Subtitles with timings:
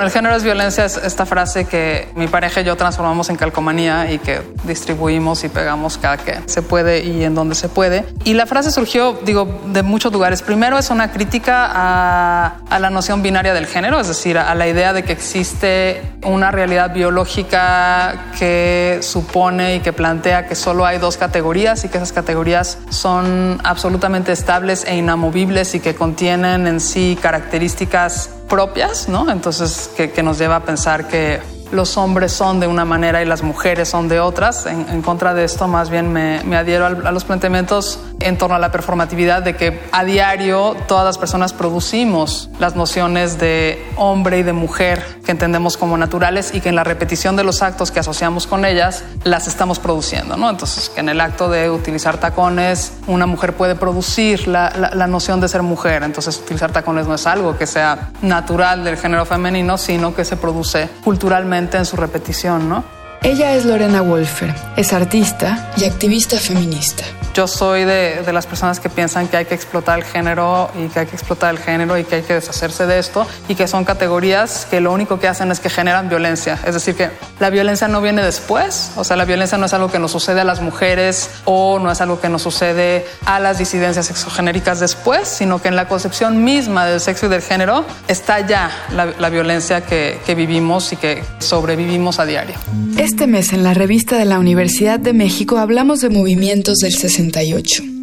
[0.00, 4.10] El género es violencia es esta frase que mi pareja y yo transformamos en calcomanía
[4.12, 8.04] y que distribuimos y pegamos cada que se puede y en donde se puede.
[8.22, 10.42] Y la frase surgió, digo, de muchos lugares.
[10.42, 14.68] Primero es una crítica a, a la noción binaria del género, es decir, a la
[14.68, 20.98] idea de que existe una realidad biológica que supone y que plantea que solo hay
[20.98, 26.80] dos categorías y que esas categorías son absolutamente estables e inamovibles y que contienen en
[26.80, 29.30] sí características propias, ¿no?
[29.30, 33.42] Entonces, que, nos lleva a pensar que los hombres son de una manera y las
[33.42, 34.66] mujeres son de otras.
[34.66, 38.72] En, contra de esto, más bien me, adhiero a, los planteamientos en torno a la
[38.72, 44.52] performatividad de que a diario todas las personas producimos las nociones de hombre y de
[44.52, 48.46] mujer que entendemos como naturales y que en la repetición de los actos que asociamos
[48.46, 50.36] con ellas las estamos produciendo.
[50.36, 50.50] ¿no?
[50.50, 55.40] Entonces, que en el acto de utilizar tacones, una mujer puede producir la, la noción
[55.40, 56.02] de ser mujer.
[56.02, 60.36] Entonces, utilizar tacones no es algo que sea natural del género femenino, sino que se
[60.36, 62.84] produce culturalmente en su repetición, ¿no?
[63.22, 67.04] Ella es Lorena Wolfer, es artista y activista feminista.
[67.38, 70.88] Yo soy de, de, las personas que piensan que hay que explotar el género y
[70.88, 73.68] que hay que explotar el género y que hay que deshacerse de esto y que
[73.68, 76.58] son categorías que lo único que hacen es que generan violencia.
[76.66, 79.88] Es decir, que la violencia no viene después, o sea, la violencia no es algo
[79.88, 83.56] que nos sucede a las mujeres o no es algo que nos sucede a las
[83.56, 88.44] disidencias sexogenéricas después, sino que en la concepción misma del sexo y del género está
[88.44, 92.56] ya la, la violencia que, que vivimos y que sobrevivimos a diario.
[92.96, 97.27] Este mes en la revista de la Universidad de México hablamos de movimientos del 60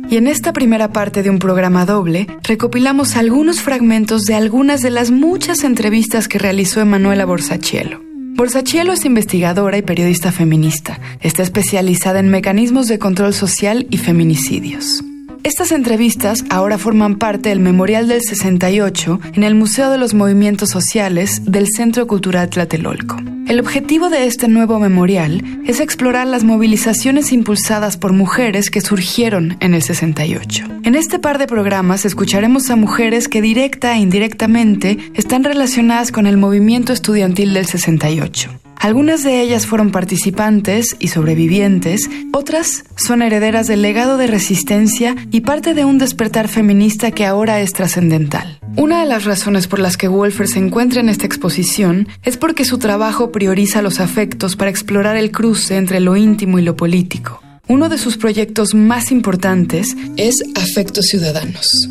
[0.10, 4.92] y en esta primera parte de un programa doble, recopilamos algunos fragmentos de algunas de
[4.92, 8.02] las muchas entrevistas que realizó Emanuela Borsachielo.
[8.36, 11.00] Borsachielo es investigadora y periodista feminista.
[11.22, 15.04] Está especializada en mecanismos de control social y feminicidios.
[15.46, 20.72] Estas entrevistas ahora forman parte del Memorial del 68 en el Museo de los Movimientos
[20.72, 23.18] Sociales del Centro Cultural Tlatelolco.
[23.48, 29.56] El objetivo de este nuevo memorial es explorar las movilizaciones impulsadas por mujeres que surgieron
[29.60, 30.66] en el 68.
[30.84, 36.26] En este par de programas escucharemos a mujeres que directa e indirectamente están relacionadas con
[36.26, 38.65] el movimiento estudiantil del 68.
[38.80, 45.42] Algunas de ellas fueron participantes y sobrevivientes, otras son herederas del legado de resistencia y
[45.42, 48.60] parte de un despertar feminista que ahora es trascendental.
[48.76, 52.66] Una de las razones por las que Wolfer se encuentra en esta exposición es porque
[52.66, 57.42] su trabajo prioriza los afectos para explorar el cruce entre lo íntimo y lo político.
[57.68, 61.90] Uno de sus proyectos más importantes es Afectos Ciudadanos.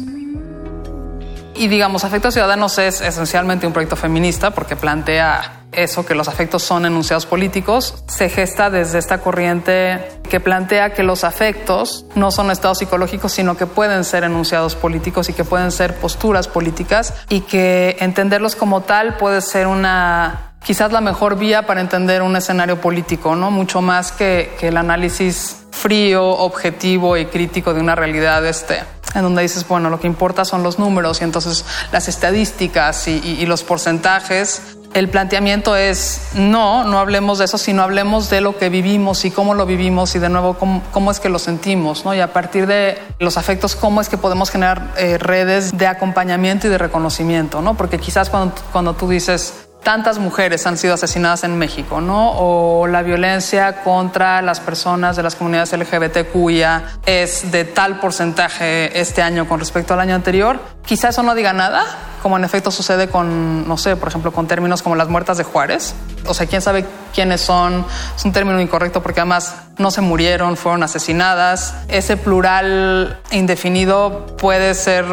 [1.57, 6.63] Y digamos, Afectos Ciudadanos es esencialmente un proyecto feminista porque plantea eso, que los afectos
[6.63, 12.51] son enunciados políticos, se gesta desde esta corriente que plantea que los afectos no son
[12.51, 17.41] estados psicológicos, sino que pueden ser enunciados políticos y que pueden ser posturas políticas y
[17.43, 22.81] que entenderlos como tal puede ser una quizás la mejor vía para entender un escenario
[22.81, 23.51] político, ¿no?
[23.51, 28.83] Mucho más que, que el análisis frío, objetivo y crítico de una realidad este,
[29.15, 33.21] en donde dices, bueno, lo que importa son los números y entonces las estadísticas y,
[33.23, 38.41] y, y los porcentajes el planteamiento es no, no hablemos de eso, sino hablemos de
[38.41, 42.05] lo que vivimos y cómo lo vivimos y de nuevo cómo, es que lo sentimos,
[42.05, 42.15] ¿no?
[42.15, 46.69] Y a partir de los afectos, cómo es que podemos generar eh, redes de acompañamiento
[46.69, 47.75] y de reconocimiento, ¿no?
[47.75, 52.33] Porque quizás cuando, cuando tú dices tantas mujeres han sido asesinadas en México, ¿no?
[52.37, 59.23] O la violencia contra las personas de las comunidades LGBTQIA es de tal porcentaje este
[59.23, 60.59] año con respecto al año anterior.
[60.87, 61.85] Quizás eso no diga nada,
[62.25, 65.45] como en efecto sucede con, no sé, por ejemplo, con términos como las muertas de
[65.45, 65.95] Juárez.
[66.27, 67.85] O sea, quién sabe quiénes son.
[68.17, 71.75] Es un término incorrecto porque además no se murieron, fueron asesinadas.
[71.89, 75.05] Ese plural indefinido puede ser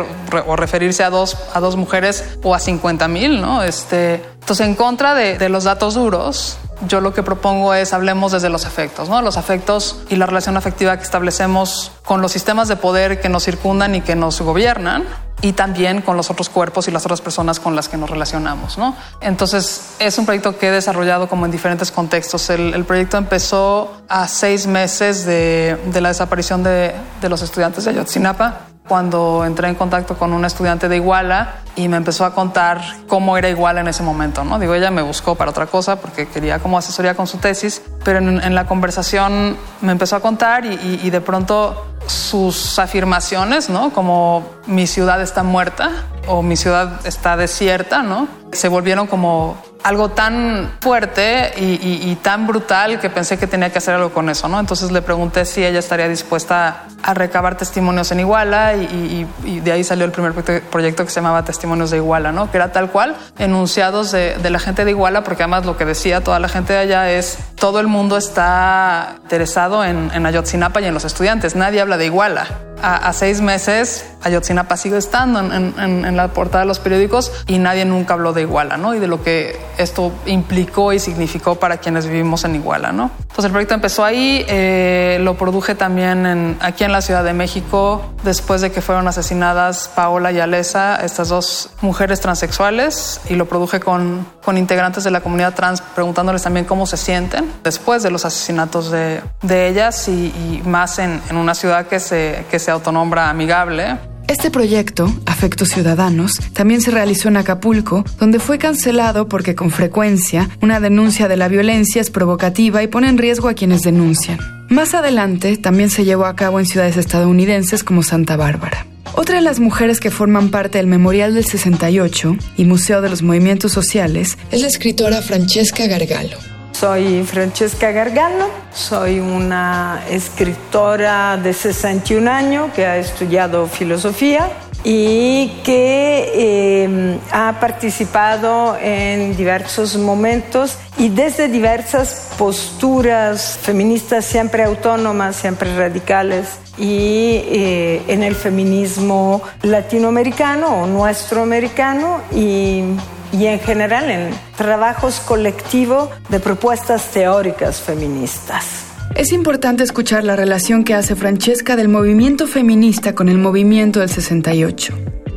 [0.48, 3.62] o referirse a dos, a dos mujeres o a 50 mil, ¿no?
[3.62, 8.32] Este, entonces, en contra de, de los datos duros, yo lo que propongo es hablemos
[8.32, 9.22] desde los afectos, ¿no?
[9.22, 13.44] Los afectos y la relación afectiva que establecemos con los sistemas de poder que nos
[13.44, 15.04] circundan y que nos gobiernan
[15.42, 18.78] y también con los otros cuerpos y las otras personas con las que nos relacionamos.
[18.78, 18.96] ¿no?
[19.20, 22.50] Entonces, es un proyecto que he desarrollado como en diferentes contextos.
[22.50, 27.86] El, el proyecto empezó a seis meses de, de la desaparición de, de, los estudiantes
[27.86, 32.34] de Ayotzinapa, cuando entré en contacto con un estudiante de Iguala y me empezó a
[32.34, 34.44] contar cómo era Iguala en ese momento.
[34.44, 34.60] ¿no?
[34.60, 38.20] Digo, ella me buscó para otra cosa porque quería como asesoría con su tesis, pero
[38.20, 43.70] en, en la conversación me empezó a contar y, y, y de pronto sus afirmaciones,
[43.70, 43.92] ¿no?
[43.92, 45.92] Como mi ciudad está muerta
[46.28, 48.28] o mi ciudad está desierta, ¿no?
[48.52, 53.96] Se volvieron como algo tan fuerte y, tan brutal que pensé que tenía que hacer
[53.96, 54.60] algo con eso, ¿no?
[54.60, 59.26] Entonces le pregunté si ella estaría dispuesta a recabar testimonios en Iguala y,
[59.62, 62.52] de ahí salió el primer proyecto que se llamaba Testimonios de Iguala, ¿no?
[62.52, 66.22] Que era tal cual, enunciados de, la gente de Iguala, porque además lo que decía
[66.22, 70.86] toda la gente de allá es todo el mundo está interesado en, en Ayotzinapa y
[70.86, 72.48] en los estudiantes, nadie habla de Iguala
[72.82, 78.14] a, seis meses Ayotzinapa sigue estando en, la portada de los periódicos y nadie nunca
[78.14, 78.94] habló de Iguala, ¿no?
[78.94, 83.10] Y de lo que esto implicó y significó para quienes vivimos en Iguala, ¿no?
[83.20, 88.14] Entonces el proyecto empezó ahí, eh, lo produje también aquí en la Ciudad de México
[88.24, 93.80] después de que fueron asesinadas Paola y Alesa, estas dos mujeres transexuales, y lo produje
[93.80, 98.26] con, con integrantes de la comunidad trans preguntándoles también cómo se sienten después de los
[98.26, 103.30] asesinatos de, de ellas y, más en, en, una ciudad que se, que se autonombra
[103.30, 103.98] amigable.
[104.28, 110.50] Este proyecto, Afectos Ciudadanos, también se realizó en Acapulco, donde fue cancelado porque con frecuencia
[110.62, 114.40] una denuncia de la violencia es provocativa y pone en riesgo a quienes denuncian.
[114.70, 118.86] Más adelante también se llevó a cabo en ciudades estadounidenses como Santa Bárbara.
[119.16, 123.24] Otra de las mujeres que forman parte del Memorial del 68 y Museo de los
[123.24, 126.38] Movimientos Sociales es la escritora Francesca Gargalo.
[126.82, 134.50] Soy Francesca Gargano, soy una escritora de 61 años que ha estudiado filosofía
[134.84, 145.36] y que em, ha participado en diversos momentos y desde diversas posturas feministas siempre autónomas,
[145.36, 152.86] siempre radicales y eh, en el feminismo latinoamericano o nuestro americano y
[153.32, 158.86] y en general en trabajos colectivos de propuestas teóricas feministas.
[159.16, 164.10] Es importante escuchar la relación que hace Francesca del movimiento feminista con el movimiento del
[164.10, 164.94] 68.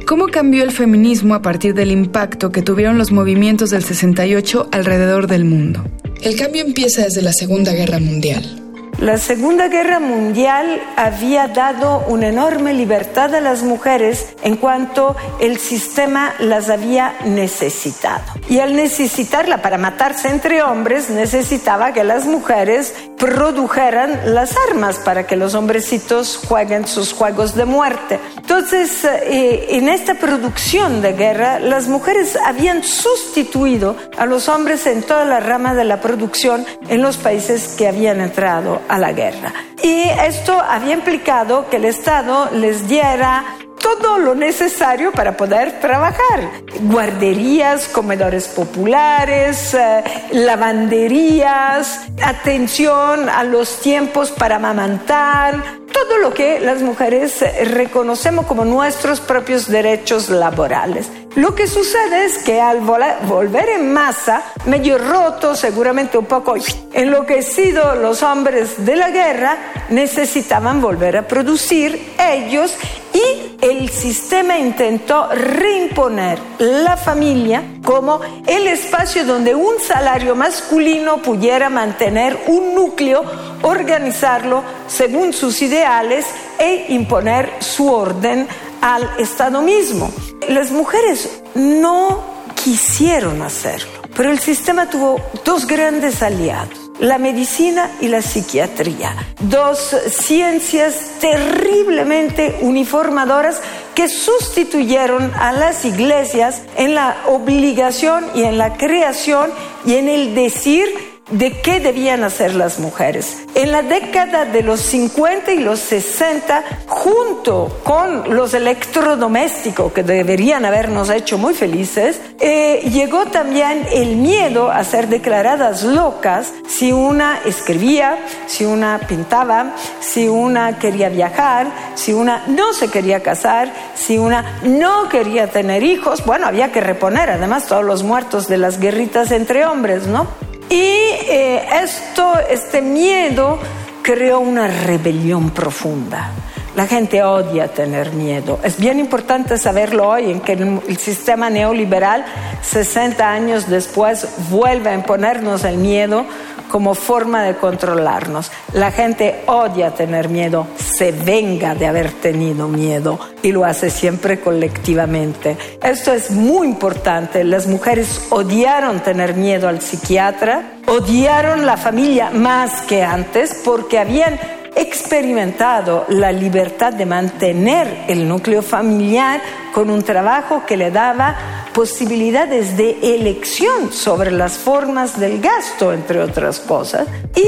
[0.06, 5.26] ¿Cómo cambió el feminismo a partir del impacto que tuvieron los movimientos del 68 alrededor
[5.26, 5.85] del mundo?
[6.23, 8.63] El cambio empieza desde la Segunda Guerra Mundial.
[8.99, 15.58] La Segunda Guerra Mundial había dado una enorme libertad a las mujeres en cuanto el
[15.58, 18.25] sistema las había necesitado.
[18.49, 22.94] Y al necesitarla para matarse entre hombres, necesitaba que las mujeres
[23.25, 28.21] produjeran las armas para que los hombrecitos jueguen sus juegos de muerte.
[28.37, 35.03] Entonces, eh, en esta producción de guerra, las mujeres habían sustituido a los hombres en
[35.03, 39.55] toda la rama de la producción en los países que habían entrado a la guerra.
[39.82, 46.50] Y esto había implicado que el Estado les diera todo lo necesario para poder trabajar.
[46.81, 50.02] Guarderías, comedores populares, eh,
[50.32, 59.20] lavanderías, atención a los tiempos para amamantar, todo lo que las mujeres reconocemos como nuestros
[59.20, 61.10] propios derechos laborales.
[61.36, 66.54] Lo que sucede es que al volver en masa, medio roto, seguramente un poco
[66.92, 69.58] enloquecido los hombres de la guerra,
[69.90, 72.76] necesitaban volver a producir ellos
[73.12, 81.69] y el sistema intentó reimponer la familia como el espacio donde un salario masculino pudiera
[81.69, 83.25] mantener un núcleo,
[83.62, 86.26] organizarlo según sus ideales
[86.58, 88.46] e imponer su orden
[88.84, 90.12] al Estado mismo.
[90.46, 92.22] Las mujeres no
[92.62, 99.96] quisieron hacerlo, pero el sistema tuvo dos grandes aliados la medicina y la psiquiatría, dos
[100.10, 103.60] ciencias terriblemente uniformadoras
[103.96, 109.50] que sustituyeron a las iglesias en la obligación y en la creación
[109.84, 113.38] y en el decir de qué debían hacer las mujeres.
[113.56, 120.64] En la década de los 50 y los 60, junto con los electrodomésticos que deberían
[120.64, 127.41] habernos hecho muy felices, eh, llegó también el miedo a ser declaradas locas si una
[127.44, 134.19] escribía, si una pintaba, si una quería viajar, si una no se quería casar, si
[134.19, 136.24] una no quería tener hijos.
[136.24, 140.29] Bueno, había que reponer además todos los muertos de las guerritas entre hombres, ¿no?
[140.69, 143.59] Y eh, esto, este miedo
[144.03, 146.31] creó una rebelión profunda.
[146.77, 148.59] La gente odia tener miedo.
[148.65, 152.25] Es bien importante saberlo hoy, en que el, sistema neoliberal,
[152.63, 156.27] 60 años después, vuelve a imponernos el miedo
[156.69, 158.51] como forma de controlarnos.
[158.73, 164.41] La gente odia tener miedo, se venga de haber tenido miedo y lo hace siempre
[164.41, 165.56] colectivamente.
[165.82, 167.43] Esto es muy importante.
[167.43, 174.39] Las mujeres odiaron tener miedo al psiquiatra, odiaron la familia más que antes porque habían
[174.77, 179.41] experimentado la libertad de mantener el núcleo familiar
[179.72, 181.36] con un trabajo que le daba
[181.72, 187.43] posibilidades de elección sobre las formas del gasto, entre otras cosas, y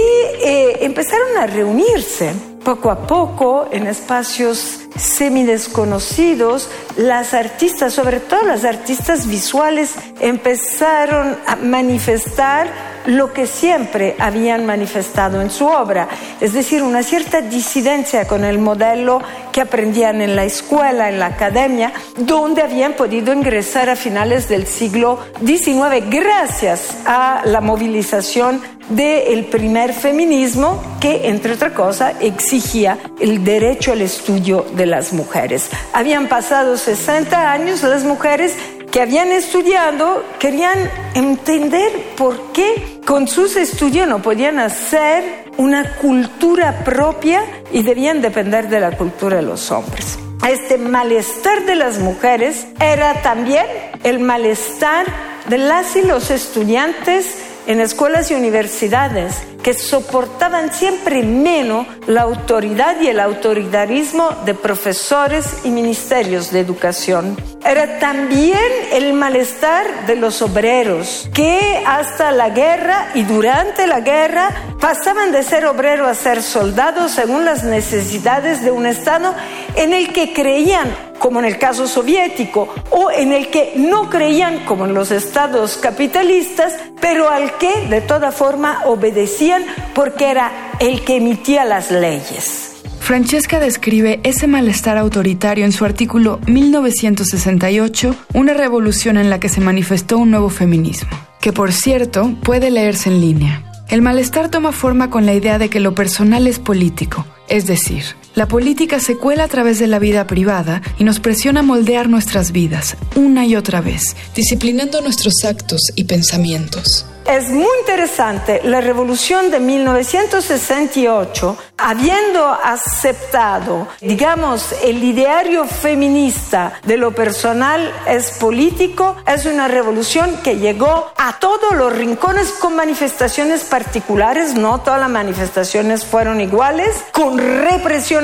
[0.45, 2.33] eh, empezaron a reunirse
[2.67, 11.55] poco a poco en espacios semidesconocidos, las artistas, sobre todo las artistas visuales, empezaron a
[11.55, 12.67] manifestar
[13.07, 16.09] lo que siempre habían manifestado en su obra,
[16.41, 19.23] es decir, una cierta disidencia con el modelo
[19.53, 24.67] que aprendían en la escuela, en la academia, donde habían podido ingresar a finales del
[24.67, 33.43] siglo XIX gracias a la movilización del primer feminismo que, entre otra cosa, exigía el
[33.43, 35.71] derecho al estudio de las mujeres.
[35.93, 38.55] Habían pasado 60 años, las mujeres
[38.97, 46.83] que habían estudiado querían entender por qué con sus estudios no podían hacer una cultura
[46.83, 50.19] propia y debían depender de la cultura de los hombres.
[50.49, 53.67] Este malestar de las mujeres era también
[54.03, 55.05] el malestar
[55.47, 57.37] de las y los estudiantes
[57.67, 65.65] en escuelas y universidades que soportaban siempre menos la autoridad y el autoritarismo de profesores
[65.65, 67.37] y ministerios de educación.
[67.65, 68.61] Era también
[68.93, 75.43] el malestar de los obreros que hasta la guerra y durante la guerra pasaban de
[75.43, 79.35] ser obrero a ser soldado según las necesidades de un Estado
[79.75, 80.95] en el que creían
[81.27, 85.77] como en el caso soviético, o en el que no creían, como en los estados
[85.77, 92.77] capitalistas, pero al que de toda forma obedecían porque era el que emitía las leyes.
[93.01, 99.61] Francesca describe ese malestar autoritario en su artículo 1968, una revolución en la que se
[99.61, 103.65] manifestó un nuevo feminismo, que por cierto puede leerse en línea.
[103.89, 108.05] El malestar toma forma con la idea de que lo personal es político, es decir,
[108.37, 112.09] la política se cuela a través de la vida privada y nos presiona a moldear
[112.09, 117.07] nuestras vidas una y otra vez, disciplinando nuestros actos y pensamientos.
[117.27, 127.13] Es muy interesante la revolución de 1968, habiendo aceptado, digamos, el ideario feminista de lo
[127.13, 134.55] personal es político, es una revolución que llegó a todos los rincones con manifestaciones particulares,
[134.55, 137.39] no todas las manifestaciones fueron iguales, con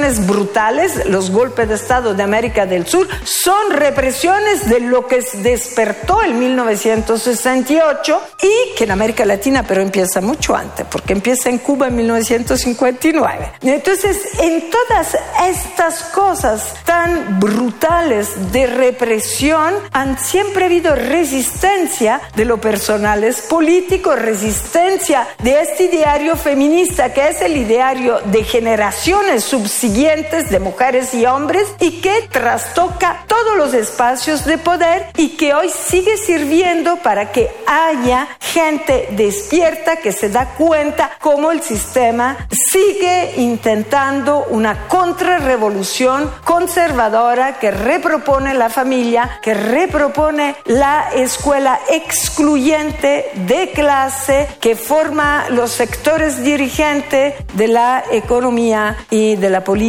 [0.03, 5.25] represiones brutales, los golpes de Estado de América del Sur son represiones de lo que
[5.43, 11.87] despertó en 1968 y que América Latina, pero empieza mucho antes, porque empieza en Cuba
[11.87, 13.53] en 1959.
[13.63, 15.17] Entonces, en todas
[15.49, 24.15] estas cosas tan brutales de represión, han siempre habido resistencia de lo personal es político,
[24.17, 31.27] resistencia de este ideario feminista, que es el ideario de generaciones subsiguientes de mujeres y
[31.27, 37.31] hombres y que trastoca todos los espacios de poder y que hoy sigue sirviendo para
[37.31, 46.31] que haya gente despierta que se da cuenta cómo el sistema sigue intentando una contrarrevolución
[46.43, 55.71] conservadora que repropone la familia, que repropone la escuela excluyente de clase, que forma los
[55.71, 59.82] sectores dirigentes de la economía y de la política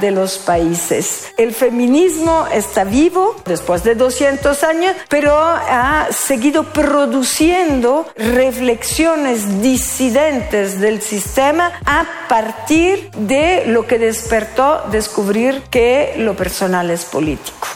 [0.00, 1.32] de los países.
[1.36, 11.02] El feminismo está vivo después de 200 años, pero ha seguido produciendo reflexiones disidentes del
[11.02, 17.68] sistema a partir de lo que despertó descubrir que lo personal es político.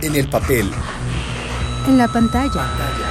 [0.03, 0.69] En el papel.
[1.88, 3.11] En la pantalla